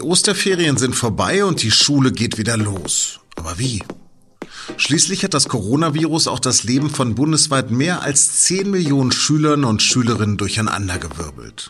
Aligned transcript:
Die 0.00 0.06
Osterferien 0.06 0.78
sind 0.78 0.96
vorbei 0.96 1.44
und 1.44 1.62
die 1.62 1.70
Schule 1.70 2.10
geht 2.10 2.38
wieder 2.38 2.56
los. 2.56 3.20
Aber 3.36 3.58
wie? 3.58 3.82
Schließlich 4.78 5.24
hat 5.24 5.34
das 5.34 5.46
Coronavirus 5.46 6.26
auch 6.26 6.38
das 6.38 6.64
Leben 6.64 6.88
von 6.88 7.14
bundesweit 7.14 7.70
mehr 7.70 8.00
als 8.00 8.40
10 8.40 8.70
Millionen 8.70 9.12
Schülern 9.12 9.62
und 9.62 9.82
Schülerinnen 9.82 10.38
durcheinandergewirbelt. 10.38 11.68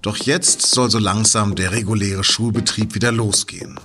Doch 0.00 0.16
jetzt 0.16 0.62
soll 0.62 0.90
so 0.90 0.98
langsam 0.98 1.54
der 1.54 1.72
reguläre 1.72 2.24
Schulbetrieb 2.24 2.94
wieder 2.94 3.12
losgehen. 3.12 3.78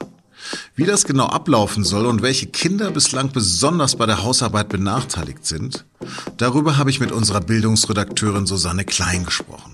Wie 0.75 0.85
das 0.85 1.03
genau 1.03 1.25
ablaufen 1.25 1.83
soll 1.83 2.05
und 2.05 2.21
welche 2.21 2.45
Kinder 2.47 2.91
bislang 2.91 3.33
besonders 3.33 3.97
bei 3.97 4.05
der 4.05 4.23
Hausarbeit 4.23 4.69
benachteiligt 4.69 5.45
sind, 5.45 5.83
darüber 6.37 6.77
habe 6.77 6.91
ich 6.91 7.01
mit 7.01 7.11
unserer 7.11 7.41
Bildungsredakteurin 7.41 8.45
Susanne 8.45 8.85
Klein 8.85 9.25
gesprochen. 9.25 9.73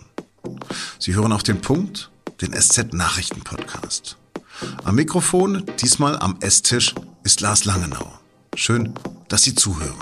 Sie 0.98 1.14
hören 1.14 1.32
auf 1.32 1.44
den 1.44 1.62
Punkt, 1.62 2.10
den 2.42 2.54
SZ 2.54 2.94
Nachrichten 2.94 3.42
Podcast. 3.42 4.18
Am 4.84 4.96
Mikrofon, 4.96 5.66
diesmal 5.82 6.18
am 6.18 6.38
Esstisch, 6.42 6.94
ist 7.24 7.42
Lars 7.42 7.66
Langenau. 7.66 8.12
Schön, 8.56 8.94
dass 9.28 9.44
Sie 9.44 9.56
zuhören. 9.56 9.96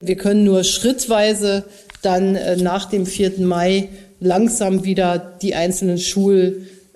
Wir 0.00 0.16
können 0.16 0.44
nur 0.44 0.62
schrittweise 0.62 1.68
dann 2.02 2.36
äh, 2.36 2.56
nach 2.56 2.86
dem 2.86 3.06
4. 3.06 3.40
Mai 3.40 3.88
langsam 4.20 4.84
wieder 4.84 5.18
die 5.18 5.54
einzelnen 5.54 5.98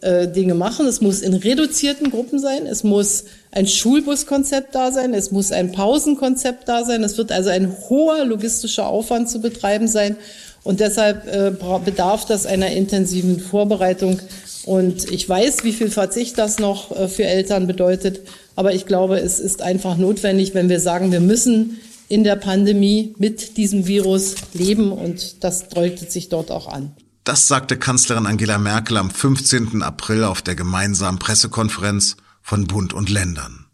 Schuldinge 0.03 0.55
machen. 0.55 0.87
Es 0.87 1.01
muss 1.01 1.21
in 1.21 1.35
reduzierten 1.35 2.11
Gruppen 2.11 2.39
sein. 2.39 2.67
Es 2.67 2.85
muss 2.85 3.25
ein 3.51 3.67
Schulbuskonzept 3.67 4.75
da 4.75 4.93
sein. 4.93 5.15
Es 5.15 5.31
muss 5.31 5.53
ein 5.53 5.73
Pausenkonzept 5.73 6.69
da 6.69 6.85
sein. 6.85 7.03
Es 7.05 7.19
wird 7.19 7.33
also 7.33 7.51
ein 7.51 7.75
hoher 7.89 8.25
logistischer 8.25 8.87
Aufwand 8.87 9.29
zu 9.29 9.41
betreiben 9.41 9.89
sein. 9.89 10.17
Und 10.63 10.81
deshalb 10.81 11.27
äh, 11.27 11.53
bedarf 11.85 12.27
das 12.27 12.47
einer 12.47 12.71
intensiven 12.71 13.41
Vorbereitung. 13.41 14.21
Und 14.67 15.11
ich 15.11 15.27
weiß, 15.27 15.65
wie 15.65 15.73
viel 15.73 15.91
Verzicht 15.91 16.37
das 16.39 16.59
noch 16.59 16.97
äh, 16.97 17.09
für 17.09 17.25
Eltern 17.25 17.67
bedeutet. 17.67 18.21
Aber 18.57 18.75
ich 18.75 18.87
glaube, 18.87 19.19
es 19.19 19.41
ist 19.41 19.63
einfach 19.63 19.97
notwendig, 19.97 20.55
wenn 20.55 20.69
wir 20.69 20.81
sagen, 20.81 21.13
wir 21.13 21.21
müssen 21.21 21.79
in 22.09 22.25
der 22.25 22.37
Pandemie 22.37 23.15
mit 23.19 23.57
diesem 23.57 23.87
Virus 23.87 24.35
leben. 24.53 24.93
Und 24.93 25.45
das 25.45 25.69
deutet 25.69 26.11
sich 26.13 26.29
dort 26.29 26.51
auch 26.51 26.67
an. 26.67 26.93
Das 27.25 27.49
sagte 27.49 27.77
Kanzlerin 27.77 28.27
Angela 28.27 28.57
Merkel 28.57 28.97
am 28.97 29.11
15. 29.11 29.83
April 29.83 30.25
auf 30.25 30.41
der 30.41 30.55
gemeinsamen 30.55 31.19
Pressekonferenz 31.19 32.17
von 32.41 32.67
Bund 32.67 32.95
und 32.95 33.11
Ländern. 33.11 33.67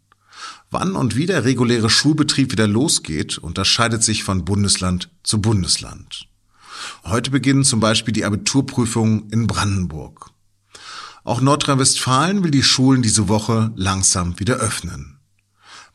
Wann 0.69 0.97
und 0.97 1.15
wie 1.15 1.25
der 1.25 1.45
reguläre 1.45 1.89
Schulbetrieb 1.89 2.51
wieder 2.51 2.67
losgeht, 2.67 3.37
unterscheidet 3.37 4.03
sich 4.03 4.25
von 4.25 4.43
Bundesland 4.43 5.09
zu 5.23 5.39
Bundesland. 5.39 6.27
Heute 7.05 7.31
beginnen 7.31 7.63
zum 7.63 7.79
Beispiel 7.79 8.13
die 8.13 8.25
Abiturprüfungen 8.25 9.29
in 9.29 9.47
Brandenburg. 9.47 10.29
Auch 11.23 11.39
Nordrhein-Westfalen 11.39 12.43
will 12.43 12.51
die 12.51 12.63
Schulen 12.63 13.01
diese 13.01 13.29
Woche 13.29 13.71
langsam 13.77 14.37
wieder 14.39 14.55
öffnen. 14.55 15.19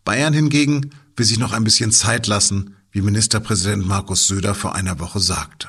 Bayern 0.04 0.32
hingegen 0.32 0.90
will 1.16 1.26
sich 1.26 1.38
noch 1.38 1.52
ein 1.52 1.64
bisschen 1.64 1.92
Zeit 1.92 2.26
lassen, 2.26 2.76
wie 2.90 3.02
Ministerpräsident 3.02 3.86
Markus 3.86 4.26
Söder 4.26 4.54
vor 4.54 4.74
einer 4.74 4.98
Woche 5.00 5.20
sagte. 5.20 5.68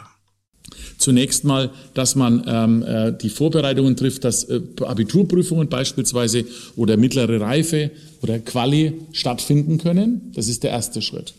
Zunächst 0.98 1.44
mal, 1.44 1.72
dass 1.94 2.16
man 2.16 2.44
ähm, 2.48 2.84
äh, 2.84 3.12
die 3.18 3.30
Vorbereitungen 3.30 3.96
trifft, 3.96 4.24
dass 4.24 4.46
äh, 4.46 4.62
Abiturprüfungen 4.82 5.68
beispielsweise 5.68 6.46
oder 6.76 6.98
mittlere 6.98 7.42
Reife 7.42 7.92
oder 8.22 8.40
Quali 8.40 8.94
stattfinden 9.12 9.78
können. 9.78 10.32
Das 10.34 10.48
ist 10.48 10.64
der 10.64 10.72
erste 10.72 11.02
Schritt. 11.02 11.34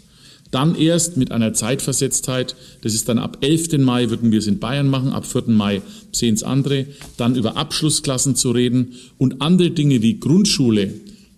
Dann 0.51 0.77
erst 0.77 1.17
mit 1.17 1.33
einer 1.33 1.53
Zeitversetztheit, 1.53 2.55
das 2.83 2.95
ist 2.95 3.09
dann 3.09 3.19
ab 3.19 3.39
11. 3.41 3.79
Mai 3.79 4.11
würden 4.11 4.31
wir 4.31 4.39
es 4.39 4.47
in 4.47 4.61
Bayern 4.61 4.89
machen, 4.89 5.13
ab 5.13 5.27
4. 5.27 5.45
Mai 5.49 5.83
sehen 6.13 6.35
es 6.35 6.45
andere, 6.45 6.87
dann 7.17 7.35
über 7.35 7.57
Abschlussklassen 7.57 8.37
zu 8.37 8.53
reden 8.53 8.95
und 9.19 9.41
andere 9.41 9.71
Dinge 9.71 10.01
wie 10.03 10.21
Grundschule, 10.21 10.93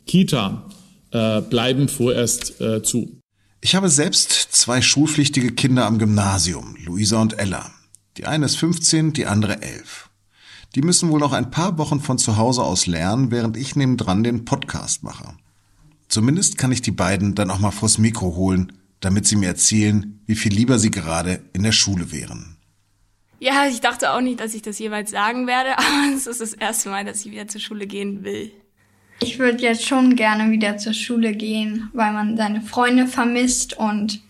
Kita 0.06 0.69
äh, 1.12 1.41
bleiben 1.41 1.88
vorerst 1.88 2.60
äh, 2.60 2.82
zu. 2.82 3.20
Ich 3.62 3.75
habe 3.75 3.88
selbst 3.88 4.32
zwei 4.50 4.82
schulpflichtige 4.82 5.52
Kinder 5.52 5.86
am 5.86 5.98
Gymnasium, 5.98 6.76
Luisa 6.84 7.20
und 7.20 7.38
Ella. 7.38 7.72
Die 8.16 8.27
eine 8.27 8.47
ist 8.47 8.56
15, 8.56 9.12
die 9.12 9.27
andere 9.27 9.60
11. 9.62 10.09
Die 10.75 10.82
müssen 10.82 11.10
wohl 11.10 11.21
noch 11.21 11.32
ein 11.32 11.50
paar 11.50 11.77
Wochen 11.78 12.00
von 12.00 12.19
zu 12.19 12.37
Hause 12.37 12.62
aus 12.62 12.87
lernen, 12.87 13.31
während 13.31 13.56
ich 13.56 13.77
nebendran 13.77 14.22
den 14.22 14.44
Podcast 14.44 15.03
mache. 15.03 15.34
Zumindest 16.09 16.56
kann 16.56 16.72
ich 16.72 16.82
die 16.82 16.93
beiden 16.93 17.34
dann 17.34 17.50
auch 17.50 17.59
mal 17.59 17.71
vors 17.71 17.99
Mikro 17.99 18.34
holen, 18.34 18.72
damit 19.00 19.26
sie 19.26 19.37
mir 19.37 19.49
erzählen, 19.49 20.21
wie 20.26 20.37
viel 20.37 20.53
lieber 20.53 20.78
sie 20.78 20.91
gerade 20.91 21.43
in 21.53 21.62
der 21.62 21.72
Schule 21.72 22.10
wären. 22.12 22.56
Ja, 23.38 23.66
ich 23.66 23.81
dachte 23.81 24.12
auch 24.12 24.22
nicht, 24.22 24.41
dass 24.41 24.55
ich 24.55 24.62
das 24.62 24.78
jeweils 24.78 25.10
sagen 25.10 25.47
werde, 25.47 25.71
aber 25.78 26.15
es 26.15 26.26
ist 26.26 26.41
das 26.41 26.55
erste 26.55 26.88
Mal, 26.88 27.05
dass 27.05 27.25
ich 27.25 27.32
wieder 27.32 27.49
zur 27.49 27.60
Schule 27.60 27.87
gehen 27.87 28.25
will. 28.25 28.50
Ich 29.21 29.38
würde 29.38 29.62
jetzt 29.62 29.87
schon 29.87 30.16
gerne 30.16 30.50
wieder 30.50 30.78
zur 30.78 30.93
Schule 30.93 31.34
gehen, 31.34 31.91
weil 31.93 32.12
man 32.12 32.37
seine 32.37 32.60
Freunde 32.60 33.06
vermisst 33.06 33.75
und 33.75 34.21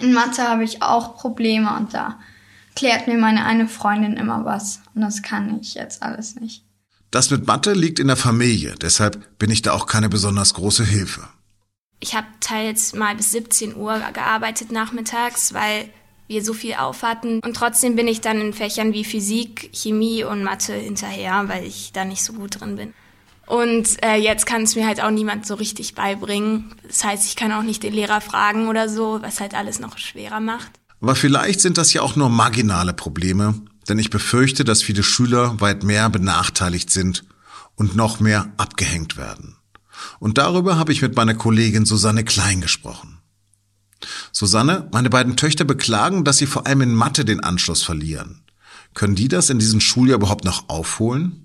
in 0.00 0.12
Mathe 0.12 0.42
habe 0.42 0.64
ich 0.64 0.82
auch 0.82 1.16
Probleme 1.16 1.76
und 1.76 1.94
da 1.94 2.18
klärt 2.74 3.06
mir 3.06 3.18
meine 3.18 3.44
eine 3.44 3.68
Freundin 3.68 4.16
immer 4.16 4.44
was. 4.44 4.80
Und 4.94 5.02
das 5.02 5.22
kann 5.22 5.60
ich 5.60 5.74
jetzt 5.74 6.02
alles 6.02 6.36
nicht. 6.36 6.64
Das 7.10 7.30
mit 7.30 7.46
Mathe 7.46 7.72
liegt 7.72 8.00
in 8.00 8.08
der 8.08 8.16
Familie, 8.16 8.74
deshalb 8.80 9.38
bin 9.38 9.50
ich 9.50 9.62
da 9.62 9.72
auch 9.72 9.86
keine 9.86 10.08
besonders 10.08 10.54
große 10.54 10.84
Hilfe. 10.84 11.28
Ich 12.00 12.16
habe 12.16 12.26
teils 12.40 12.92
mal 12.92 13.14
bis 13.14 13.30
17 13.30 13.76
Uhr 13.76 14.00
gearbeitet 14.12 14.72
nachmittags, 14.72 15.54
weil 15.54 15.88
wir 16.26 16.44
so 16.44 16.54
viel 16.54 16.74
aufhatten. 16.74 17.40
Und 17.44 17.54
trotzdem 17.54 17.96
bin 17.96 18.08
ich 18.08 18.20
dann 18.20 18.40
in 18.40 18.52
Fächern 18.52 18.92
wie 18.92 19.04
Physik, 19.04 19.70
Chemie 19.72 20.24
und 20.24 20.42
Mathe 20.42 20.74
hinterher, 20.74 21.44
weil 21.46 21.64
ich 21.64 21.92
da 21.92 22.04
nicht 22.04 22.24
so 22.24 22.32
gut 22.32 22.60
drin 22.60 22.76
bin. 22.76 22.94
Und 23.46 24.02
äh, 24.02 24.16
jetzt 24.16 24.46
kann 24.46 24.62
es 24.62 24.74
mir 24.74 24.86
halt 24.86 25.02
auch 25.02 25.10
niemand 25.10 25.46
so 25.46 25.54
richtig 25.54 25.94
beibringen. 25.94 26.74
Das 26.86 27.04
heißt, 27.04 27.26
ich 27.26 27.36
kann 27.36 27.52
auch 27.52 27.62
nicht 27.62 27.82
den 27.82 27.92
Lehrer 27.92 28.20
fragen 28.20 28.68
oder 28.68 28.88
so, 28.88 29.20
was 29.22 29.40
halt 29.40 29.54
alles 29.54 29.80
noch 29.80 29.98
schwerer 29.98 30.40
macht. 30.40 30.72
Aber 31.04 31.16
vielleicht 31.16 31.60
sind 31.60 31.76
das 31.76 31.92
ja 31.92 32.00
auch 32.00 32.16
nur 32.16 32.30
marginale 32.30 32.94
Probleme, 32.94 33.60
denn 33.90 33.98
ich 33.98 34.08
befürchte, 34.08 34.64
dass 34.64 34.82
viele 34.82 35.02
Schüler 35.02 35.60
weit 35.60 35.84
mehr 35.84 36.08
benachteiligt 36.08 36.88
sind 36.88 37.24
und 37.74 37.94
noch 37.94 38.20
mehr 38.20 38.50
abgehängt 38.56 39.18
werden. 39.18 39.56
Und 40.18 40.38
darüber 40.38 40.78
habe 40.78 40.92
ich 40.92 41.02
mit 41.02 41.14
meiner 41.14 41.34
Kollegin 41.34 41.84
Susanne 41.84 42.24
Klein 42.24 42.62
gesprochen. 42.62 43.18
Susanne, 44.32 44.88
meine 44.94 45.10
beiden 45.10 45.36
Töchter 45.36 45.66
beklagen, 45.66 46.24
dass 46.24 46.38
sie 46.38 46.46
vor 46.46 46.66
allem 46.66 46.80
in 46.80 46.94
Mathe 46.94 47.26
den 47.26 47.40
Anschluss 47.40 47.82
verlieren. 47.82 48.40
Können 48.94 49.14
die 49.14 49.28
das 49.28 49.50
in 49.50 49.58
diesem 49.58 49.80
Schuljahr 49.80 50.16
überhaupt 50.16 50.46
noch 50.46 50.70
aufholen? 50.70 51.43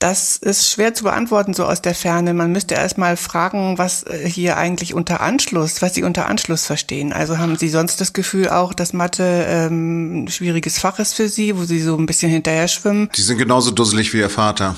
Das 0.00 0.38
ist 0.38 0.70
schwer 0.70 0.94
zu 0.94 1.04
beantworten 1.04 1.52
so 1.52 1.66
aus 1.66 1.82
der 1.82 1.94
Ferne. 1.94 2.32
Man 2.32 2.50
müsste 2.52 2.74
erst 2.74 2.96
mal 2.96 3.18
fragen, 3.18 3.76
was 3.76 4.02
äh, 4.04 4.26
hier 4.26 4.56
eigentlich 4.56 4.94
unter 4.94 5.20
Anschluss, 5.20 5.82
was 5.82 5.94
Sie 5.94 6.02
unter 6.02 6.26
Anschluss 6.26 6.64
verstehen. 6.64 7.12
Also 7.12 7.36
haben 7.36 7.56
Sie 7.58 7.68
sonst 7.68 8.00
das 8.00 8.14
Gefühl 8.14 8.48
auch, 8.48 8.72
dass 8.72 8.94
Mathe 8.94 9.44
ähm, 9.46 10.24
ein 10.24 10.28
schwieriges 10.28 10.78
Fach 10.78 10.98
ist 11.00 11.12
für 11.12 11.28
Sie, 11.28 11.54
wo 11.54 11.64
Sie 11.64 11.80
so 11.82 11.98
ein 11.98 12.06
bisschen 12.06 12.30
hinterher 12.30 12.66
schwimmen? 12.66 13.10
Die 13.14 13.20
sind 13.20 13.36
genauso 13.36 13.72
dusselig 13.72 14.14
wie 14.14 14.20
Ihr 14.20 14.30
Vater. 14.30 14.74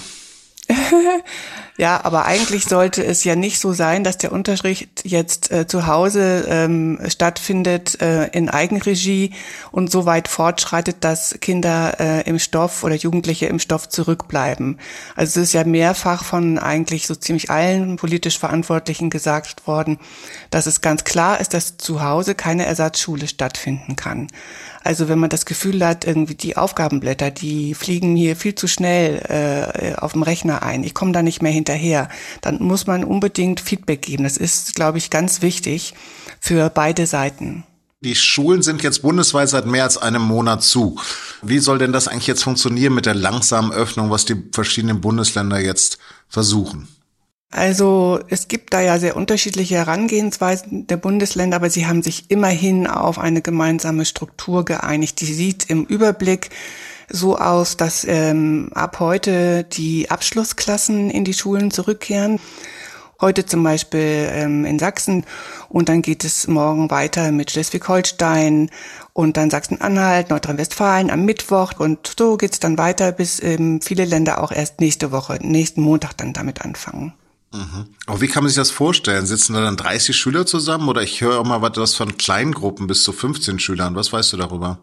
Ja, 1.78 2.04
aber 2.04 2.26
eigentlich 2.26 2.64
sollte 2.66 3.02
es 3.02 3.24
ja 3.24 3.34
nicht 3.34 3.58
so 3.58 3.72
sein, 3.72 4.04
dass 4.04 4.18
der 4.18 4.32
Unterricht 4.32 5.04
jetzt 5.04 5.50
äh, 5.50 5.66
zu 5.66 5.86
Hause 5.86 6.44
ähm, 6.46 7.00
stattfindet 7.08 8.00
äh, 8.02 8.26
in 8.26 8.50
Eigenregie 8.50 9.32
und 9.70 9.90
so 9.90 10.04
weit 10.04 10.28
fortschreitet, 10.28 10.96
dass 11.00 11.38
Kinder 11.40 11.98
äh, 11.98 12.28
im 12.28 12.38
Stoff 12.38 12.84
oder 12.84 12.94
Jugendliche 12.94 13.46
im 13.46 13.58
Stoff 13.58 13.88
zurückbleiben. 13.88 14.78
Also 15.16 15.40
es 15.40 15.48
ist 15.48 15.52
ja 15.54 15.64
mehrfach 15.64 16.24
von 16.24 16.58
eigentlich 16.58 17.06
so 17.06 17.14
ziemlich 17.14 17.50
allen 17.50 17.96
politisch 17.96 18.38
Verantwortlichen 18.38 19.08
gesagt 19.08 19.66
worden, 19.66 19.98
dass 20.50 20.66
es 20.66 20.82
ganz 20.82 21.04
klar 21.04 21.40
ist, 21.40 21.54
dass 21.54 21.78
zu 21.78 22.02
Hause 22.02 22.34
keine 22.34 22.66
Ersatzschule 22.66 23.26
stattfinden 23.28 23.96
kann. 23.96 24.28
Also 24.84 25.08
wenn 25.08 25.18
man 25.18 25.30
das 25.30 25.46
Gefühl 25.46 25.84
hat, 25.86 26.04
irgendwie 26.04 26.34
die 26.34 26.56
Aufgabenblätter, 26.56 27.30
die 27.30 27.74
fliegen 27.74 28.16
hier 28.16 28.36
viel 28.36 28.54
zu 28.54 28.66
schnell 28.66 29.22
äh, 29.28 29.94
auf 29.94 30.12
dem 30.12 30.22
Rechner 30.22 30.62
ein, 30.62 30.82
ich 30.82 30.94
komme 30.94 31.12
da 31.12 31.22
nicht 31.22 31.40
mehr 31.40 31.52
hinterher, 31.52 31.62
dann 32.40 32.62
muss 32.62 32.86
man 32.86 33.04
unbedingt 33.04 33.60
Feedback 33.60 34.02
geben. 34.02 34.24
Das 34.24 34.36
ist, 34.36 34.74
glaube 34.74 34.98
ich, 34.98 35.10
ganz 35.10 35.42
wichtig 35.42 35.94
für 36.40 36.70
beide 36.70 37.06
Seiten. 37.06 37.64
Die 38.04 38.16
Schulen 38.16 38.62
sind 38.62 38.82
jetzt 38.82 39.02
bundesweit 39.02 39.48
seit 39.48 39.66
mehr 39.66 39.84
als 39.84 39.96
einem 39.96 40.22
Monat 40.22 40.64
zu. 40.64 40.98
Wie 41.40 41.60
soll 41.60 41.78
denn 41.78 41.92
das 41.92 42.08
eigentlich 42.08 42.26
jetzt 42.26 42.42
funktionieren 42.42 42.94
mit 42.94 43.06
der 43.06 43.14
langsamen 43.14 43.72
Öffnung, 43.72 44.10
was 44.10 44.24
die 44.24 44.42
verschiedenen 44.50 45.00
Bundesländer 45.00 45.60
jetzt 45.60 45.98
versuchen? 46.28 46.88
Also 47.52 48.18
es 48.28 48.48
gibt 48.48 48.72
da 48.72 48.80
ja 48.80 48.98
sehr 48.98 49.14
unterschiedliche 49.14 49.76
Herangehensweisen 49.76 50.86
der 50.86 50.96
Bundesländer, 50.96 51.56
aber 51.56 51.68
sie 51.68 51.86
haben 51.86 52.02
sich 52.02 52.30
immerhin 52.30 52.86
auf 52.86 53.18
eine 53.18 53.42
gemeinsame 53.42 54.06
Struktur 54.06 54.64
geeinigt. 54.64 55.20
Die 55.20 55.32
sieht 55.32 55.68
im 55.68 55.84
Überblick 55.84 56.48
so 57.08 57.36
aus, 57.36 57.76
dass 57.76 58.04
ähm, 58.04 58.70
ab 58.74 59.00
heute 59.00 59.64
die 59.64 60.10
Abschlussklassen 60.10 61.10
in 61.10 61.24
die 61.24 61.34
Schulen 61.34 61.70
zurückkehren. 61.70 62.40
Heute 63.20 63.46
zum 63.46 63.62
Beispiel 63.62 64.28
ähm, 64.32 64.64
in 64.64 64.80
Sachsen 64.80 65.24
und 65.68 65.88
dann 65.88 66.02
geht 66.02 66.24
es 66.24 66.48
morgen 66.48 66.90
weiter 66.90 67.30
mit 67.30 67.52
Schleswig-Holstein 67.52 68.68
und 69.12 69.36
dann 69.36 69.48
Sachsen-Anhalt, 69.48 70.30
Nordrhein-Westfalen 70.30 71.08
am 71.08 71.24
Mittwoch 71.24 71.74
und 71.78 72.14
so 72.18 72.36
geht's 72.36 72.58
dann 72.58 72.78
weiter, 72.78 73.12
bis 73.12 73.40
ähm, 73.40 73.80
viele 73.80 74.06
Länder 74.06 74.42
auch 74.42 74.50
erst 74.50 74.80
nächste 74.80 75.12
Woche, 75.12 75.38
nächsten 75.40 75.82
Montag 75.82 76.16
dann 76.16 76.32
damit 76.32 76.62
anfangen. 76.62 77.12
Mhm. 77.52 77.86
Aber 78.06 78.20
wie 78.20 78.28
kann 78.28 78.42
man 78.42 78.48
sich 78.48 78.56
das 78.56 78.70
vorstellen? 78.70 79.26
Sitzen 79.26 79.54
da 79.54 79.60
dann 79.60 79.76
30 79.76 80.16
Schüler 80.16 80.46
zusammen 80.46 80.88
oder 80.88 81.02
ich 81.02 81.20
höre 81.20 81.40
immer 81.40 81.62
was 81.62 81.94
von 81.94 82.16
Kleingruppen 82.16 82.86
bis 82.86 83.04
zu 83.04 83.12
15 83.12 83.58
Schülern. 83.58 83.94
Was 83.94 84.12
weißt 84.12 84.32
du 84.32 84.36
darüber? 84.38 84.78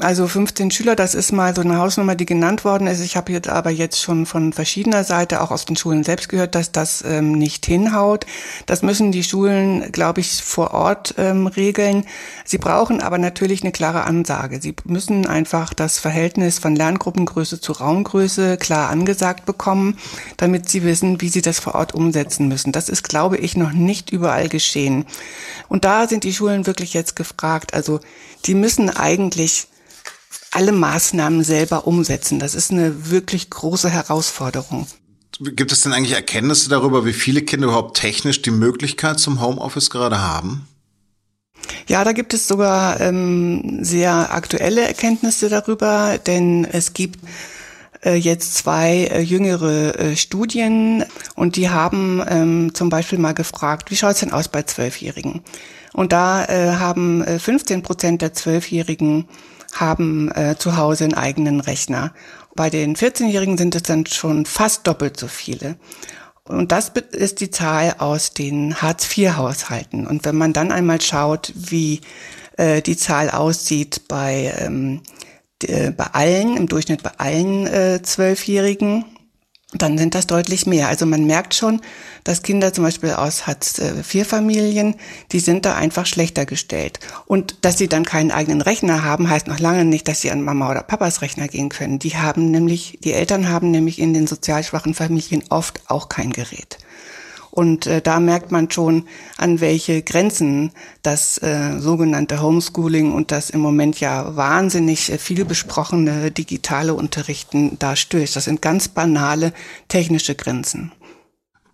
Also 0.00 0.28
15 0.28 0.70
Schüler, 0.70 0.94
das 0.94 1.16
ist 1.16 1.32
mal 1.32 1.56
so 1.56 1.60
eine 1.60 1.78
Hausnummer, 1.78 2.14
die 2.14 2.24
genannt 2.24 2.64
worden 2.64 2.86
ist. 2.86 3.00
Ich 3.00 3.16
habe 3.16 3.32
jetzt 3.32 3.48
aber 3.48 3.70
jetzt 3.70 4.00
schon 4.00 4.26
von 4.26 4.52
verschiedener 4.52 5.02
Seite, 5.02 5.40
auch 5.40 5.50
aus 5.50 5.64
den 5.64 5.74
Schulen 5.74 6.04
selbst 6.04 6.28
gehört, 6.28 6.54
dass 6.54 6.70
das 6.70 7.02
ähm, 7.04 7.32
nicht 7.32 7.66
hinhaut. 7.66 8.24
Das 8.66 8.82
müssen 8.82 9.10
die 9.10 9.24
Schulen, 9.24 9.90
glaube 9.90 10.20
ich, 10.20 10.40
vor 10.40 10.72
Ort 10.72 11.16
ähm, 11.18 11.48
regeln. 11.48 12.04
Sie 12.44 12.58
brauchen 12.58 13.00
aber 13.00 13.18
natürlich 13.18 13.62
eine 13.62 13.72
klare 13.72 14.04
Ansage. 14.04 14.60
Sie 14.62 14.76
müssen 14.84 15.26
einfach 15.26 15.74
das 15.74 15.98
Verhältnis 15.98 16.60
von 16.60 16.76
Lerngruppengröße 16.76 17.60
zu 17.60 17.72
Raumgröße 17.72 18.56
klar 18.56 18.90
angesagt 18.90 19.46
bekommen, 19.46 19.98
damit 20.36 20.68
sie 20.68 20.84
wissen, 20.84 21.20
wie 21.20 21.28
sie 21.28 21.42
das 21.42 21.58
vor 21.58 21.74
Ort 21.74 21.92
umsetzen 21.92 22.46
müssen. 22.46 22.70
Das 22.70 22.88
ist, 22.88 23.02
glaube 23.02 23.38
ich, 23.38 23.56
noch 23.56 23.72
nicht 23.72 24.10
überall 24.10 24.48
geschehen. 24.48 25.06
Und 25.68 25.84
da 25.84 26.06
sind 26.06 26.22
die 26.22 26.32
Schulen 26.32 26.66
wirklich 26.66 26.94
jetzt 26.94 27.16
gefragt. 27.16 27.74
Also 27.74 27.98
die 28.46 28.54
müssen 28.54 28.90
eigentlich 28.90 29.66
alle 30.50 30.72
Maßnahmen 30.72 31.44
selber 31.44 31.86
umsetzen. 31.86 32.38
Das 32.38 32.54
ist 32.54 32.70
eine 32.70 33.10
wirklich 33.10 33.50
große 33.50 33.90
Herausforderung. 33.90 34.86
Gibt 35.40 35.70
es 35.72 35.82
denn 35.82 35.92
eigentlich 35.92 36.14
Erkenntnisse 36.14 36.68
darüber, 36.68 37.04
wie 37.04 37.12
viele 37.12 37.42
Kinder 37.42 37.66
überhaupt 37.68 37.96
technisch 37.96 38.42
die 38.42 38.50
Möglichkeit 38.50 39.20
zum 39.20 39.40
Homeoffice 39.40 39.90
gerade 39.90 40.20
haben? 40.20 40.66
Ja, 41.86 42.02
da 42.02 42.12
gibt 42.12 42.34
es 42.34 42.48
sogar 42.48 43.00
ähm, 43.00 43.84
sehr 43.84 44.32
aktuelle 44.32 44.82
Erkenntnisse 44.82 45.48
darüber, 45.48 46.18
denn 46.18 46.64
es 46.64 46.92
gibt 46.92 47.20
äh, 48.04 48.14
jetzt 48.14 48.54
zwei 48.54 49.04
äh, 49.04 49.20
jüngere 49.20 49.98
äh, 49.98 50.16
Studien 50.16 51.04
und 51.34 51.56
die 51.56 51.68
haben 51.70 52.22
ähm, 52.28 52.74
zum 52.74 52.88
Beispiel 52.88 53.18
mal 53.18 53.34
gefragt, 53.34 53.90
wie 53.90 53.96
schaut 53.96 54.14
es 54.14 54.20
denn 54.20 54.32
aus 54.32 54.48
bei 54.48 54.62
Zwölfjährigen? 54.62 55.42
Und 55.92 56.12
da 56.12 56.44
äh, 56.44 56.76
haben 56.76 57.24
15 57.24 57.78
äh, 57.78 57.82
Prozent 57.82 58.22
der 58.22 58.32
Zwölfjährigen 58.32 59.26
haben 59.74 60.30
äh, 60.32 60.56
zu 60.58 60.76
Hause 60.76 61.04
einen 61.04 61.14
eigenen 61.14 61.60
Rechner. 61.60 62.12
Bei 62.54 62.70
den 62.70 62.96
14-Jährigen 62.96 63.58
sind 63.58 63.74
es 63.74 63.82
dann 63.82 64.06
schon 64.06 64.46
fast 64.46 64.86
doppelt 64.86 65.18
so 65.18 65.28
viele. 65.28 65.76
Und 66.44 66.72
das 66.72 66.90
ist 67.12 67.40
die 67.40 67.50
Zahl 67.50 67.96
aus 67.98 68.32
den 68.32 68.80
Hartz-IV-Haushalten. 68.80 70.06
Und 70.06 70.24
wenn 70.24 70.36
man 70.36 70.54
dann 70.54 70.72
einmal 70.72 71.00
schaut, 71.00 71.52
wie 71.54 72.00
äh, 72.56 72.80
die 72.80 72.96
Zahl 72.96 73.30
aussieht 73.30 74.08
bei, 74.08 74.54
ähm, 74.58 75.02
äh, 75.62 75.90
bei 75.90 76.06
allen, 76.06 76.56
im 76.56 76.66
Durchschnitt 76.66 77.02
bei 77.02 77.12
allen 77.18 77.66
äh, 77.66 78.00
Zwölfjährigen, 78.02 79.04
dann 79.74 79.98
sind 79.98 80.14
das 80.14 80.26
deutlich 80.26 80.64
mehr. 80.64 80.88
Also 80.88 81.04
man 81.04 81.26
merkt 81.26 81.54
schon, 81.54 81.82
dass 82.24 82.42
Kinder 82.42 82.72
zum 82.72 82.84
Beispiel 82.84 83.12
aus 83.12 83.46
Hartz-IV-Familien, 83.46 84.94
die 85.30 85.40
sind 85.40 85.66
da 85.66 85.74
einfach 85.76 86.06
schlechter 86.06 86.46
gestellt. 86.46 87.00
Und 87.26 87.56
dass 87.60 87.76
sie 87.76 87.86
dann 87.86 88.06
keinen 88.06 88.30
eigenen 88.30 88.62
Rechner 88.62 89.04
haben, 89.04 89.28
heißt 89.28 89.46
noch 89.46 89.58
lange 89.58 89.84
nicht, 89.84 90.08
dass 90.08 90.22
sie 90.22 90.30
an 90.30 90.42
Mama 90.42 90.70
oder 90.70 90.82
Papas 90.82 91.20
Rechner 91.20 91.48
gehen 91.48 91.68
können. 91.68 91.98
Die 91.98 92.16
haben 92.16 92.50
nämlich, 92.50 92.98
die 93.04 93.12
Eltern 93.12 93.50
haben 93.50 93.70
nämlich 93.70 93.98
in 93.98 94.14
den 94.14 94.26
sozial 94.26 94.62
schwachen 94.62 94.94
Familien 94.94 95.44
oft 95.50 95.82
auch 95.88 96.08
kein 96.08 96.32
Gerät. 96.32 96.78
Und 97.58 97.88
äh, 97.88 98.00
da 98.00 98.20
merkt 98.20 98.52
man 98.52 98.70
schon, 98.70 99.08
an 99.36 99.60
welche 99.60 100.02
Grenzen 100.02 100.70
das 101.02 101.38
äh, 101.38 101.80
sogenannte 101.80 102.40
Homeschooling 102.40 103.12
und 103.12 103.32
das 103.32 103.50
im 103.50 103.58
Moment 103.58 103.98
ja 103.98 104.36
wahnsinnig 104.36 105.10
äh, 105.10 105.18
viel 105.18 105.44
besprochene 105.44 106.30
digitale 106.30 106.94
Unterrichten 106.94 107.76
da 107.80 107.96
stößt. 107.96 108.36
Das 108.36 108.44
sind 108.44 108.62
ganz 108.62 108.86
banale 108.86 109.52
technische 109.88 110.36
Grenzen. 110.36 110.92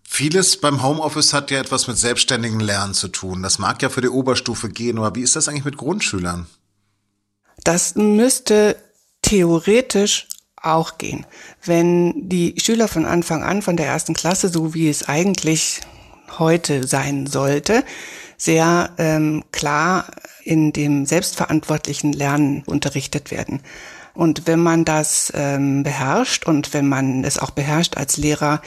Vieles 0.09 0.59
beim 0.59 0.83
Homeoffice 0.83 1.35
hat 1.35 1.51
ja 1.51 1.61
etwas 1.61 1.87
mit 1.87 1.99
selbstständigem 1.99 2.61
Lernen 2.61 2.95
zu 2.95 3.09
tun. 3.09 3.43
Das 3.43 3.59
mag 3.59 3.83
ja 3.83 3.91
für 3.91 4.01
die 4.01 4.09
Oberstufe 4.09 4.71
gehen, 4.71 4.97
aber 4.97 5.15
wie 5.15 5.23
ist 5.23 5.37
das 5.37 5.49
eigentlich 5.49 5.67
mit 5.67 5.77
Grundschülern? 5.77 6.47
Das 7.63 7.95
müsste 7.95 8.77
theoretisch 9.21 10.29
auch 10.67 10.99
gehen. 10.99 11.27
Wenn 11.65 12.29
die 12.29 12.55
Schüler 12.59 12.89
von 12.89 13.07
Anfang 13.07 13.43
an, 13.43 13.63
von 13.63 13.77
der 13.77 13.87
ersten 13.87 14.15
Klasse, 14.15 14.49
so 14.49 14.75
wie 14.75 14.89
es 14.89 15.09
eigentlich 15.09 15.81
heute 16.39 16.87
sein 16.87 17.27
sollte, 17.27 17.85
sehr 18.37 18.91
ähm, 18.99 19.45
klar 19.53 20.07
in 20.43 20.73
dem 20.73 21.07
selbstverantwortlichen 21.07 22.13
Lernen 22.13 22.63
unterrichtet 22.67 23.31
werden. 23.31 23.61
Und 24.15 24.47
wenn 24.47 24.61
man 24.61 24.85
das 24.85 25.33
ähm, 25.35 25.83
beherrscht 25.83 26.47
und 26.47 26.73
wenn 26.73 26.89
man 26.89 27.25
es 27.25 27.39
auch 27.39 27.51
beherrscht 27.51 27.97
als 27.97 28.17
Lehrer, 28.17 28.61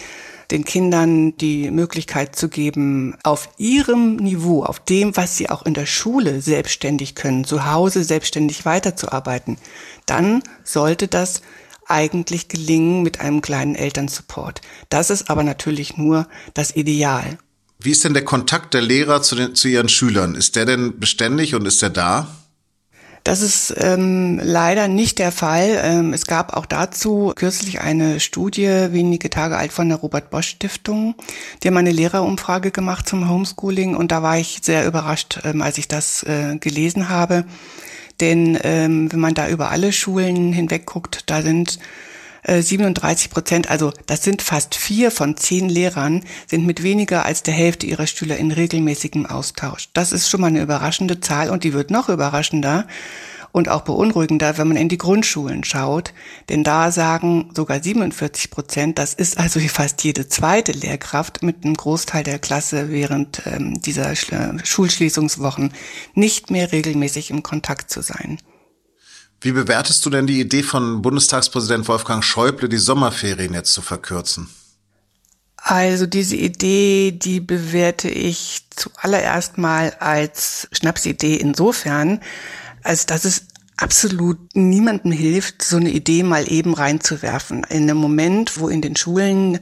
den 0.52 0.64
Kindern 0.64 1.36
die 1.38 1.72
Möglichkeit 1.72 2.36
zu 2.36 2.48
geben, 2.48 3.16
auf 3.24 3.50
ihrem 3.58 4.16
Niveau, 4.16 4.64
auf 4.64 4.80
dem, 4.80 5.16
was 5.18 5.38
sie 5.38 5.50
auch 5.50 5.66
in 5.66 5.74
der 5.74 5.86
Schule 5.86 6.42
selbstständig 6.42 7.16
können, 7.16 7.44
zu 7.44 7.72
Hause 7.72 8.04
selbstständig 8.04 8.66
weiterzuarbeiten, 8.66 9.58
dann 10.06 10.42
sollte 10.64 11.08
das 11.08 11.42
eigentlich 11.88 12.48
gelingen 12.48 13.04
mit 13.04 13.20
einem 13.20 13.42
kleinen 13.42 13.76
Elternsupport. 13.76 14.62
Das 14.90 15.10
ist 15.10 15.30
aber 15.30 15.44
natürlich 15.44 15.98
nur 15.98 16.28
das 16.54 16.76
Ideal. 16.76 17.38
Wie 17.80 17.92
ist 17.92 18.04
denn 18.04 18.14
der 18.14 18.26
Kontakt 18.26 18.74
der 18.74 18.82
Lehrer 18.82 19.22
zu, 19.22 19.36
den, 19.36 19.56
zu 19.56 19.68
ihren 19.68 19.90
Schülern? 19.90 20.36
Ist 20.36 20.56
der 20.56 20.66
denn 20.66 21.00
beständig 21.00 21.54
und 21.54 21.66
ist 21.66 21.82
der 21.82 21.92
da? 21.92 22.28
Das 23.28 23.42
ist 23.42 23.76
ähm, 23.78 24.40
leider 24.42 24.88
nicht 24.88 25.20
der 25.20 25.34
Fall. 25.34 25.82
Ähm, 25.84 26.14
es 26.14 26.28
gab 26.28 26.56
auch 26.56 26.66
dazu 26.66 27.34
kürzlich 27.36 27.82
eine 27.82 28.22
Studie, 28.22 28.88
wenige 28.92 29.30
Tage 29.30 29.58
alt 29.58 29.74
von 29.74 29.90
der 29.90 29.98
Robert 29.98 30.30
Bosch 30.30 30.48
Stiftung. 30.48 31.14
Die 31.62 31.68
haben 31.68 31.76
eine 31.76 31.92
Lehrerumfrage 31.92 32.72
gemacht 32.72 33.06
zum 33.06 33.30
Homeschooling 33.30 33.98
und 33.98 34.14
da 34.14 34.24
war 34.24 34.38
ich 34.38 34.60
sehr 34.62 34.88
überrascht, 34.88 35.42
ähm, 35.44 35.62
als 35.62 35.78
ich 35.78 35.90
das 35.90 36.24
äh, 36.24 36.56
gelesen 36.58 37.10
habe. 37.10 37.44
Denn 38.20 38.58
ähm, 38.64 39.12
wenn 39.12 39.20
man 39.20 39.34
da 39.34 39.48
über 39.50 39.70
alle 39.70 39.92
Schulen 39.92 40.54
hinweg 40.54 40.86
guckt, 40.86 41.24
da 41.28 41.42
sind 41.42 41.80
äh, 42.44 42.62
37 42.62 43.30
Prozent, 43.30 43.70
also 43.70 43.92
das 44.06 44.24
sind 44.24 44.42
fast 44.42 44.76
vier 44.76 45.12
von 45.12 45.38
zehn 45.38 45.70
Lehrern, 45.70 46.24
sind 46.48 46.66
mit 46.66 46.82
weniger 46.82 47.26
als 47.26 47.44
der 47.44 47.54
Hälfte 47.54 47.86
ihrer 47.86 48.08
Schüler 48.08 48.38
in 48.38 48.52
regelmäßigem 48.52 49.26
Austausch. 49.26 49.90
Das 49.94 50.12
ist 50.12 50.30
schon 50.30 50.42
mal 50.42 50.48
eine 50.48 50.62
überraschende 50.62 51.20
Zahl 51.20 51.50
und 51.50 51.64
die 51.64 51.74
wird 51.74 51.92
noch 51.92 52.10
überraschender, 52.10 52.88
und 53.58 53.70
auch 53.70 53.82
beunruhigender, 53.82 54.60
wenn 54.60 54.68
man 54.68 54.78
in 54.78 54.88
die 54.88 55.00
Grundschulen 55.00 55.64
schaut, 55.64 56.14
denn 56.48 56.64
da 56.64 56.92
sagen 56.92 57.50
sogar 57.56 57.82
47 57.82 58.52
Prozent, 58.52 59.00
das 59.00 59.16
ist 59.16 59.40
also 59.40 59.60
fast 59.62 60.04
jede 60.04 60.30
zweite 60.30 60.74
Lehrkraft 60.74 61.42
mit 61.42 61.66
einem 61.66 61.74
Großteil 61.74 62.24
der 62.24 62.38
Klasse 62.38 62.92
während 62.92 63.42
ähm, 63.48 63.82
dieser 63.82 64.14
Schulschließungswochen 64.16 65.74
nicht 66.14 66.52
mehr 66.52 66.72
regelmäßig 66.72 67.32
im 67.32 67.42
Kontakt 67.42 67.90
zu 67.90 68.02
sein. 68.02 68.38
Wie 69.42 69.52
bewertest 69.52 70.06
du 70.06 70.12
denn 70.12 70.28
die 70.28 70.40
Idee 70.40 70.62
von 70.62 71.02
Bundestagspräsident 71.02 71.88
Wolfgang 71.88 72.24
Schäuble, 72.24 72.70
die 72.70 72.78
Sommerferien 72.78 73.56
jetzt 73.56 73.74
zu 73.74 73.82
verkürzen? 73.82 74.50
Also 75.56 76.06
diese 76.06 76.36
Idee, 76.36 77.12
die 77.12 77.40
bewerte 77.40 78.08
ich 78.08 78.68
zuallererst 78.76 79.58
mal 79.58 79.96
als 80.00 80.68
Schnapsidee 80.72 81.36
insofern, 81.36 82.22
als 82.88 83.06
dass 83.06 83.26
es 83.26 83.42
absolut 83.78 84.40
niemandem 84.56 85.12
hilft, 85.12 85.62
so 85.62 85.78
eine 85.78 85.92
Idee 85.92 86.24
mal 86.24 86.52
eben 86.52 86.74
reinzuwerfen. 86.74 87.64
In 87.70 87.84
einem 87.84 87.98
Moment, 87.98 88.60
wo 88.60 88.70
in 88.70 88.82
den 88.82 88.96
Schulen 88.96 89.60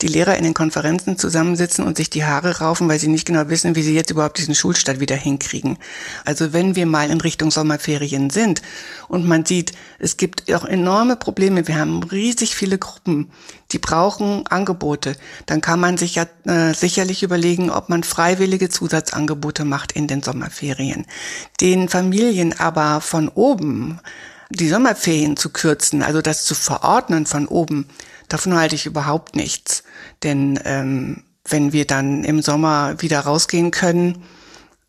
die 0.00 0.06
Lehrer 0.06 0.36
in 0.36 0.44
den 0.44 0.54
Konferenzen 0.54 1.18
zusammensitzen 1.18 1.84
und 1.84 1.96
sich 1.96 2.08
die 2.08 2.24
Haare 2.24 2.58
raufen, 2.58 2.88
weil 2.88 3.00
sie 3.00 3.08
nicht 3.08 3.26
genau 3.26 3.48
wissen, 3.48 3.74
wie 3.74 3.82
sie 3.82 3.94
jetzt 3.94 4.10
überhaupt 4.10 4.38
diesen 4.38 4.54
Schulstart 4.54 5.00
wieder 5.00 5.16
hinkriegen. 5.16 5.78
Also 6.24 6.52
wenn 6.52 6.76
wir 6.76 6.86
mal 6.86 7.10
in 7.10 7.20
Richtung 7.20 7.50
Sommerferien 7.50 8.30
sind 8.30 8.62
und 9.08 9.26
man 9.26 9.44
sieht, 9.44 9.72
es 9.98 10.16
gibt 10.16 10.52
auch 10.54 10.64
enorme 10.64 11.16
Probleme, 11.16 11.66
wir 11.66 11.76
haben 11.76 12.04
riesig 12.04 12.54
viele 12.54 12.78
Gruppen, 12.78 13.30
die 13.72 13.78
brauchen 13.78 14.46
Angebote, 14.46 15.16
dann 15.46 15.60
kann 15.60 15.80
man 15.80 15.96
sich 15.96 16.14
ja 16.14 16.26
äh, 16.44 16.72
sicherlich 16.72 17.24
überlegen, 17.24 17.70
ob 17.70 17.88
man 17.88 18.04
freiwillige 18.04 18.68
Zusatzangebote 18.68 19.64
macht 19.64 19.90
in 19.90 20.06
den 20.06 20.22
Sommerferien. 20.22 21.04
Den 21.60 21.88
Familien 21.88 22.58
aber 22.58 23.00
von 23.00 23.28
oben 23.28 23.55
die 24.50 24.68
Sommerferien 24.68 25.36
zu 25.36 25.50
kürzen, 25.50 26.02
also 26.02 26.22
das 26.22 26.44
zu 26.44 26.54
verordnen 26.54 27.26
von 27.26 27.46
oben, 27.46 27.88
davon 28.28 28.54
halte 28.54 28.74
ich 28.74 28.86
überhaupt 28.86 29.36
nichts. 29.36 29.82
Denn 30.22 30.60
ähm, 30.64 31.24
wenn 31.48 31.72
wir 31.72 31.86
dann 31.86 32.24
im 32.24 32.42
Sommer 32.42 33.00
wieder 33.00 33.20
rausgehen 33.20 33.70
können, 33.70 34.22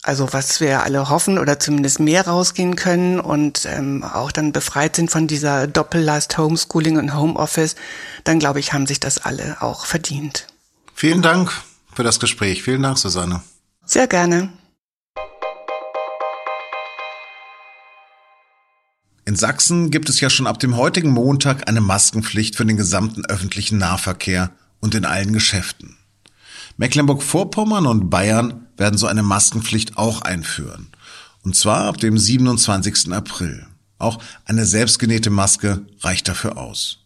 also 0.04 0.32
was 0.32 0.62
wir 0.62 0.84
alle 0.84 1.10
hoffen 1.10 1.38
oder 1.38 1.60
zumindest 1.60 2.00
mehr 2.00 2.28
rausgehen 2.28 2.76
können 2.76 3.20
und 3.20 3.66
ähm, 3.66 4.04
auch 4.04 4.32
dann 4.32 4.52
befreit 4.52 4.96
sind 4.96 5.12
von 5.12 5.28
dieser 5.28 5.68
Doppellast 5.68 6.38
Homeschooling 6.38 6.98
und 6.98 7.16
Homeoffice, 7.16 7.76
dann 8.24 8.40
glaube 8.40 8.60
ich, 8.60 8.74
haben 8.74 8.88
sich 8.88 9.00
das 9.00 9.18
alle 9.18 9.58
auch 9.62 9.86
verdient. 9.86 10.48
Vielen 10.94 11.22
Dank, 11.22 11.52
für 11.98 12.04
das 12.04 12.20
Gespräch. 12.20 12.62
Vielen 12.62 12.84
Dank, 12.84 13.00
Susanne. 13.00 13.42
Sehr 13.84 14.06
gerne. 14.06 14.50
In 19.28 19.36
Sachsen 19.36 19.92
gibt 19.92 20.08
es 20.08 20.22
ja 20.22 20.30
schon 20.30 20.48
ab 20.48 20.58
dem 20.58 20.78
heutigen 20.78 21.10
Montag 21.10 21.68
eine 21.68 21.82
Maskenpflicht 21.82 22.56
für 22.56 22.66
den 22.66 22.78
gesamten 22.78 23.26
öffentlichen 23.26 23.78
Nahverkehr 23.78 24.52
und 24.80 24.96
in 24.96 25.04
allen 25.04 25.34
Geschäften. 25.34 25.98
Mecklenburg-Vorpommern 26.78 27.88
und 27.88 28.10
Bayern 28.10 28.68
werden 28.78 28.98
so 28.98 29.06
eine 29.06 29.24
Maskenpflicht 29.24 29.98
auch 29.98 30.22
einführen. 30.22 30.88
Und 31.44 31.58
zwar 31.58 31.88
ab 31.88 31.98
dem 31.98 32.18
27. 32.18 33.12
April. 33.12 33.68
Auch 33.98 34.24
eine 34.46 34.66
selbstgenähte 34.66 35.30
Maske 35.30 35.86
reicht 36.00 36.30
dafür 36.30 36.58
aus. 36.58 37.00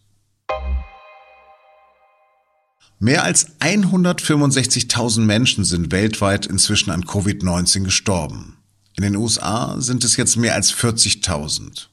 Mehr 3.00 3.24
als 3.24 3.58
165.000 3.58 5.22
Menschen 5.22 5.64
sind 5.64 5.90
weltweit 5.90 6.46
inzwischen 6.46 6.92
an 6.92 7.02
Covid-19 7.02 7.82
gestorben. 7.82 8.58
In 8.96 9.02
den 9.02 9.16
USA 9.16 9.74
sind 9.80 10.04
es 10.04 10.16
jetzt 10.16 10.36
mehr 10.36 10.54
als 10.54 10.72
40.000. 10.72 11.88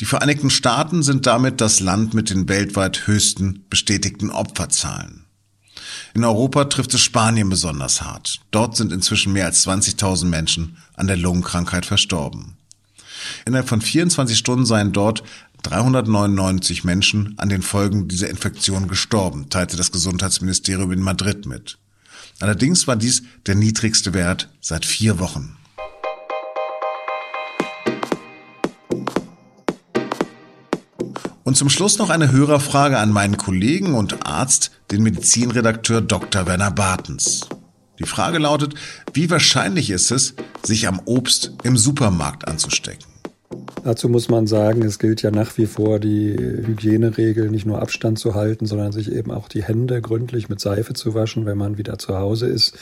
Die 0.00 0.04
Vereinigten 0.04 0.50
Staaten 0.50 1.02
sind 1.02 1.26
damit 1.26 1.60
das 1.60 1.80
Land 1.80 2.14
mit 2.14 2.30
den 2.30 2.48
weltweit 2.48 3.06
höchsten 3.06 3.64
bestätigten 3.68 4.30
Opferzahlen. 4.30 5.24
In 6.14 6.24
Europa 6.24 6.64
trifft 6.64 6.94
es 6.94 7.00
Spanien 7.00 7.48
besonders 7.48 8.02
hart. 8.02 8.40
Dort 8.50 8.76
sind 8.76 8.92
inzwischen 8.92 9.32
mehr 9.32 9.46
als 9.46 9.66
20.000 9.66 10.26
Menschen 10.26 10.76
an 10.94 11.06
der 11.06 11.16
Lungenkrankheit 11.16 11.86
verstorben. 11.86 12.56
Innerhalb 13.44 13.68
von 13.68 13.80
24 13.80 14.36
Stunden 14.36 14.66
seien 14.66 14.92
dort 14.92 15.22
399 15.62 16.84
Menschen 16.84 17.34
an 17.38 17.48
den 17.48 17.62
Folgen 17.62 18.08
dieser 18.08 18.28
Infektion 18.28 18.88
gestorben, 18.88 19.48
teilte 19.48 19.76
das 19.76 19.92
Gesundheitsministerium 19.92 20.92
in 20.92 21.00
Madrid 21.00 21.46
mit. 21.46 21.78
Allerdings 22.40 22.88
war 22.88 22.96
dies 22.96 23.22
der 23.46 23.54
niedrigste 23.54 24.12
Wert 24.14 24.48
seit 24.60 24.84
vier 24.84 25.18
Wochen. 25.18 25.56
Und 31.44 31.56
zum 31.56 31.68
Schluss 31.68 31.98
noch 31.98 32.10
eine 32.10 32.30
Hörerfrage 32.30 32.98
an 32.98 33.10
meinen 33.10 33.36
Kollegen 33.36 33.94
und 33.94 34.26
Arzt, 34.26 34.70
den 34.90 35.02
Medizinredakteur 35.02 36.00
Dr. 36.00 36.46
Werner 36.46 36.70
Bartens. 36.70 37.48
Die 37.98 38.04
Frage 38.04 38.38
lautet, 38.38 38.74
wie 39.12 39.28
wahrscheinlich 39.28 39.90
ist 39.90 40.12
es, 40.12 40.34
sich 40.62 40.86
am 40.86 41.00
Obst 41.04 41.52
im 41.64 41.76
Supermarkt 41.76 42.46
anzustecken? 42.46 43.06
Dazu 43.84 44.08
muss 44.08 44.28
man 44.28 44.46
sagen, 44.46 44.82
es 44.82 45.00
gilt 45.00 45.22
ja 45.22 45.32
nach 45.32 45.58
wie 45.58 45.66
vor 45.66 45.98
die 45.98 46.36
Hygieneregel, 46.36 47.50
nicht 47.50 47.66
nur 47.66 47.82
Abstand 47.82 48.18
zu 48.18 48.34
halten, 48.34 48.66
sondern 48.66 48.92
sich 48.92 49.10
eben 49.10 49.32
auch 49.32 49.48
die 49.48 49.64
Hände 49.64 50.00
gründlich 50.00 50.48
mit 50.48 50.60
Seife 50.60 50.94
zu 50.94 51.14
waschen, 51.14 51.44
wenn 51.44 51.58
man 51.58 51.78
wieder 51.78 51.98
zu 51.98 52.16
Hause 52.16 52.46
ist. 52.46 52.78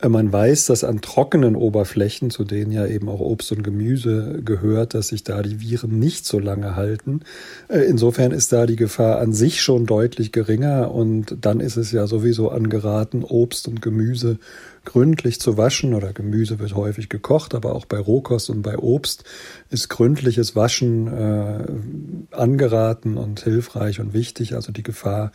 Äh, 0.00 0.08
man 0.08 0.32
weiß, 0.32 0.66
dass 0.66 0.84
an 0.84 1.00
trockenen 1.00 1.56
Oberflächen, 1.56 2.30
zu 2.30 2.44
denen 2.44 2.72
ja 2.72 2.86
eben 2.86 3.08
auch 3.08 3.20
Obst 3.20 3.52
und 3.52 3.62
Gemüse 3.62 4.42
gehört, 4.44 4.94
dass 4.94 5.08
sich 5.08 5.24
da 5.24 5.42
die 5.42 5.60
Viren 5.60 5.98
nicht 5.98 6.26
so 6.26 6.38
lange 6.38 6.76
halten. 6.76 7.20
Äh, 7.68 7.80
insofern 7.80 8.32
ist 8.32 8.52
da 8.52 8.66
die 8.66 8.76
Gefahr 8.76 9.18
an 9.18 9.32
sich 9.32 9.62
schon 9.62 9.86
deutlich 9.86 10.32
geringer 10.32 10.92
und 10.92 11.36
dann 11.40 11.60
ist 11.60 11.76
es 11.76 11.92
ja 11.92 12.06
sowieso 12.06 12.50
angeraten, 12.50 13.24
Obst 13.24 13.68
und 13.68 13.82
Gemüse 13.82 14.38
gründlich 14.84 15.40
zu 15.40 15.56
waschen 15.56 15.94
oder 15.94 16.12
Gemüse 16.12 16.60
wird 16.60 16.76
häufig 16.76 17.08
gekocht, 17.08 17.54
aber 17.54 17.74
auch 17.74 17.86
bei 17.86 17.98
Rohkost 17.98 18.50
und 18.50 18.62
bei 18.62 18.78
Obst 18.78 19.24
ist 19.68 19.88
gründliches 19.88 20.54
Waschen 20.54 21.08
äh, 21.08 21.64
angeraten 22.30 23.16
und 23.16 23.40
hilfreich 23.42 23.98
und 23.98 24.14
wichtig. 24.14 24.54
Also 24.54 24.70
die 24.70 24.84
Gefahr 24.84 25.32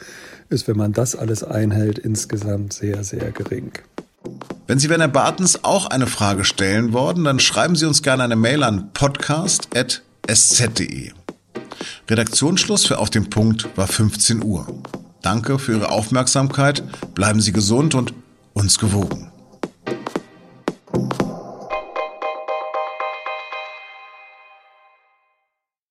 ist, 0.49 0.69
wenn 0.69 0.77
man 0.77 0.93
das 0.93 1.15
alles 1.17 1.43
einhält, 1.43 1.99
insgesamt 1.99 2.71
sehr, 2.71 3.03
sehr 3.03 3.31
gering. 3.31 3.73
Wenn 4.71 4.79
Sie 4.79 4.89
Werner 4.89 5.09
Bartens 5.09 5.65
auch 5.65 5.87
eine 5.87 6.07
Frage 6.07 6.45
stellen 6.45 6.93
wollen, 6.93 7.25
dann 7.25 7.41
schreiben 7.41 7.75
Sie 7.75 7.85
uns 7.85 8.03
gerne 8.03 8.23
eine 8.23 8.37
Mail 8.37 8.63
an 8.63 8.93
podcast.sz.de. 8.93 11.11
Redaktionsschluss 12.09 12.85
für 12.85 12.99
Auf 12.99 13.09
dem 13.09 13.29
Punkt 13.29 13.67
war 13.75 13.87
15 13.87 14.41
Uhr. 14.41 14.65
Danke 15.21 15.59
für 15.59 15.73
Ihre 15.73 15.89
Aufmerksamkeit, 15.89 16.85
bleiben 17.13 17.41
Sie 17.41 17.51
gesund 17.51 17.95
und 17.95 18.13
uns 18.53 18.79
gewogen. 18.79 19.30